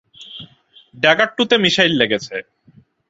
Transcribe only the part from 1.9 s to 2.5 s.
লেগেছে।